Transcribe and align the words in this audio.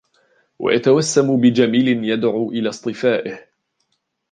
وَيَتَوَسَّمُ 0.59 1.37
بِجَمِيلٍ 1.41 2.03
يَدْعُو 2.03 2.51
إلَى 2.51 2.69
اصْطِفَائِهِ 2.69 3.47